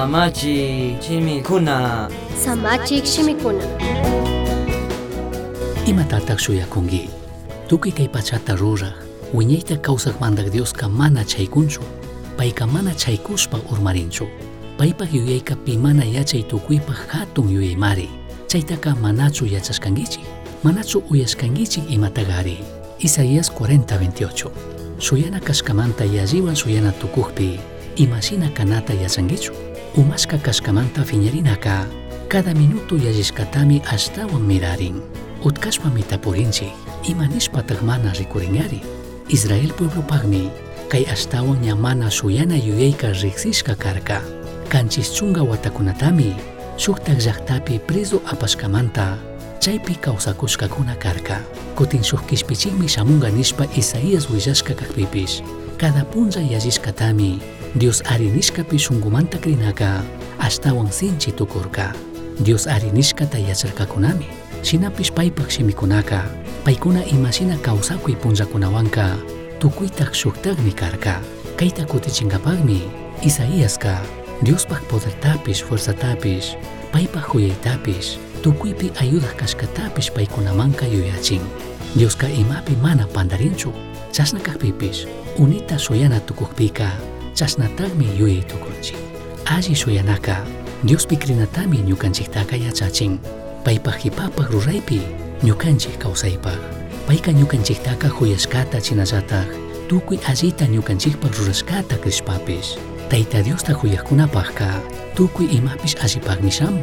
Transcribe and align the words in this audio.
Samachi 0.00 0.96
chimikuna. 1.00 2.08
Samachik 2.44 3.04
shimikuna. 3.04 3.64
Imatataq 5.86 6.38
shuyakunki 6.38 7.10
tukuy 7.68 7.92
kay 7.92 8.08
pachata 8.08 8.56
ruraq 8.56 8.96
wiñayta 9.34 9.76
kawsaqmantak 9.76 10.48
Diosqa 10.48 10.88
mana 10.88 11.20
chaykunchu 11.24 11.82
payqa 12.38 12.66
mana 12.66 12.94
chaykushpa 12.94 13.60
urmarinchu. 13.70 14.24
Paypaq 14.78 15.12
yuyayqa 15.12 15.56
pimana 15.66 16.04
yachay 16.04 16.48
tukuypaq 16.48 17.12
hatun 17.12 17.52
yuyaymari 17.52 18.08
chaytaqa 18.48 18.96
manachu 18.96 19.44
yachashkankichik 19.44 20.24
manachu 20.64 21.02
uyashkankichik 21.10 21.92
imataqari 21.92 22.64
Isaías 22.98 23.52
40:28 23.52 24.48
suyana 24.98 25.40
kashkamanta 25.40 26.04
yalliwan 26.04 26.56
suyana 26.56 26.92
tukukpi 26.92 27.60
imashina 27.96 28.48
kanata 28.48 28.94
yachankichu 28.94 29.52
Umazka 29.96 30.38
kaskamanta 30.38 31.02
fiñarinaka, 31.04 31.82
cada 32.28 32.54
minuto 32.54 32.94
yallishkatami 32.94 33.82
ashtawan 33.90 34.46
mirarin, 34.46 35.02
utkashpa 35.42 35.90
mitapurinchik, 35.90 36.70
ima 37.02 37.26
nishpatag 37.26 37.82
mana 37.82 38.12
rikurinari. 38.14 38.82
Israel 39.28 39.74
pueblopagmi, 39.74 40.46
kay 40.88 41.02
ashtawan 41.10 41.58
ña 41.58 41.74
mana 41.74 42.06
suyana 42.06 42.54
yuyayka 42.54 43.10
riksishka 43.18 43.74
karka. 43.74 44.22
Kanchis 44.70 45.10
chunga 45.10 45.42
watakunatami, 45.42 46.38
suktak 46.78 47.18
llaktapi 47.18 47.82
preso 47.82 48.22
apashkamanta, 48.30 49.18
chaypi 49.58 49.98
kawsakushkakuna 49.98 50.94
karka. 51.02 51.42
Kutin 51.74 52.04
shuk 52.06 52.22
kishpichinmi 52.30 52.86
shamunga 52.86 53.26
nishpa 53.30 53.66
Isaías 53.74 54.30
willashka 54.30 54.70
kakpipish, 54.74 55.42
cada 55.82 56.04
punlla 56.06 56.38
yallishkatami, 56.46 57.42
Dios 57.70 58.02
ari 58.10 58.26
nishkapi 58.34 58.74
shunkumanta 58.74 59.38
krinaka 59.38 60.02
ashtawan 60.42 60.90
sinchi 60.90 61.30
tukurka. 61.30 61.94
Dios 62.42 62.66
ari 62.66 62.90
nishkata 62.90 63.38
yacharkakunami 63.38 64.26
shinapish 64.66 65.14
paypaq 65.14 65.46
shimikunaka 65.46 66.26
paykuna 66.66 67.06
imashina 67.06 67.54
kawsakuy 67.62 68.18
punllakunawanka 68.18 69.14
tukuйтaq 69.62 70.10
shuktaqmi 70.10 70.74
karka. 70.74 71.22
Kayta 71.54 71.86
kutichinkapaqmi 71.86 72.90
Isaíasqa 73.22 74.02
Diospaq 74.42 74.82
podertapish 74.90 75.62
fuerzatapish 75.62 76.58
paypaq 76.90 77.30
huyaytapish 77.30 78.18
tukuypi 78.42 78.90
ayudaq 78.98 79.38
kashkatapish 79.38 80.10
paykunamanka 80.10 80.90
yuyachin. 80.90 81.46
Diosqa 81.94 82.26
imapi 82.26 82.74
mana 82.82 83.06
pandarinchu 83.06 83.70
chashna 84.10 84.42
kaqpipish 84.42 85.06
unita 85.38 85.78
shuyana 85.78 86.18
tukukpika 86.18 86.98
chashnataqmi 87.34 88.06
yuyay 88.18 88.42
tukunchik 88.48 88.98
alli 89.46 89.74
shuyanaka 89.74 90.36
Diospi 90.80 91.16
krinatami 91.16 91.84
ñukanchiktaka 91.84 92.56
yachachin. 92.56 93.20
Paypaq 93.64 94.00
hipapaq 94.00 94.48
ruraypi 94.48 95.04
ñukanchik 95.44 96.00
kawsaypaq 96.00 96.56
payqa 97.06 97.32
ñukanchiktaka 97.36 98.08
huyashkata 98.08 98.80
chinallataq. 98.80 99.48
Tukuy 99.88 100.16
allita 100.24 100.64
ñukanchikpaq 100.64 101.36
rurashkata 101.36 102.00
krishpapish 102.00 102.78
tayta 103.10 103.42
Diosta 103.42 103.76
huyaqkunapaqqa 103.76 104.80
tukuy 105.14 105.52
imapish 105.52 106.00
allipaqmi 106.00 106.50
shamun 106.50 106.80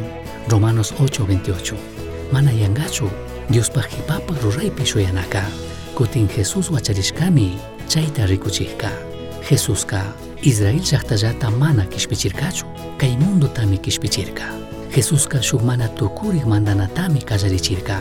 Romanos 0.49 0.93
8:28 1.01 1.73
mana 2.31 2.51
yanqachu 2.53 3.09
Diospaq 3.49 3.89
hipapaq 3.97 4.37
ruraypi 4.43 4.85
shuyanaka. 4.85 5.41
Kutin 5.97 6.29
Jesus 6.29 6.69
wacharishkami 6.69 7.57
chayta 7.89 8.29
rikuchikka 8.29 9.16
Jesusqa 9.47 10.01
Israel 10.43 10.81
llaqtallata 10.83 11.49
mana 11.51 11.85
kishpichirkachu 11.85 12.65
kay 12.99 13.15
mundutami 13.17 13.77
kishpichirka 13.77 14.43
Jesusqa 14.91 15.41
shuk 15.41 15.63
mana 15.63 15.87
tukuriq 15.87 16.43
mandanatami 16.45 17.21
kallarichirka 17.23 17.97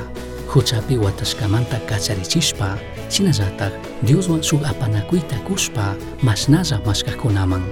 huchapi 0.50 0.98
watashkamanta 0.98 1.79
kacharichishpa 1.86 2.79
shinallataq 3.11 3.73
Dioswan 4.02 4.42
shuk 4.42 4.67
apanakuyta 4.67 5.39
kushpa 5.46 5.95
mashnalla 6.23 6.80
mashkaqkunaman 6.86 7.62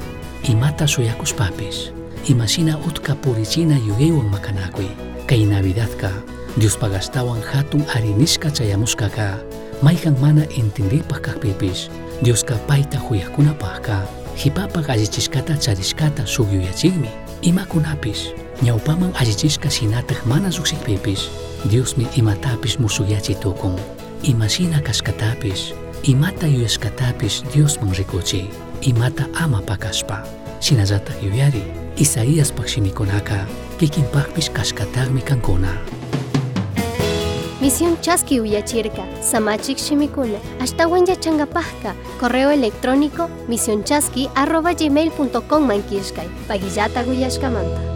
imata 0.46 0.86
shuyakushpapish 0.86 1.90
imashina 2.30 2.78
utka 2.78 3.14
purichina 3.14 3.74
yuyaywan 3.78 4.30
makanakuy 4.30 4.86
kay 5.26 5.42
Navidadqa 5.50 6.14
Diospaq 6.56 6.94
ashtawan 6.94 7.42
hatun 7.42 7.82
arinishka 7.90 8.50
chayamushkaka 8.54 9.42
maikan 9.82 10.16
mana 10.20 10.44
intindipakakpipis 10.56 11.90
Diosqa 12.24 12.54
payta 12.68 12.98
huyakunapaqqa 12.98 14.06
qhipapaq 14.38 14.90
allichiskata 14.90 15.56
charishkata 15.56 16.26
suyuyachikmi 16.26 17.10
imakunapis 17.42 18.30
ñawpaman 18.62 19.12
allichisqa 19.20 19.68
hinataq 19.68 20.26
mana 20.26 20.50
suqsikpipis 20.50 21.30
Diosmi 21.70 22.06
imatapis 22.20 22.78
musuyachiy 22.78 23.40
tukun 23.40 23.80
ima 24.22 24.48
sina 24.48 24.80
kaskatapis, 24.80 25.72
imata 26.04 26.46
yuyashqatapis 26.46 27.44
Diosman 27.52 27.92
rikuchiy 27.96 28.48
imata 28.84 29.24
ama 29.40 29.60
pakaspa, 29.62 30.24
sinazata 30.60 31.12
yuyari 31.22 31.64
Isaías 31.96 32.52
paqshimikunaqa 32.52 33.46
kikinpaqpis 33.78 34.50
kashqataqmi 34.50 35.22
kankona. 35.22 35.72
Misión 37.64 37.98
Chasqui 38.02 38.41
Uyachirka, 38.41 39.06
Samachik 39.22 39.78
Shimikuna, 39.78 40.38
Ashtawan 40.60 41.06
Yachangapajka, 41.06 41.94
correo 42.20 42.50
electrónico 42.50 43.30
misionchasqui 43.48 44.28
arroba 44.34 44.75
gmail.com 44.75 45.66
manquishkay, 45.66 46.28
Pagillata 46.47 47.02
Guyashkamanta. 47.04 47.94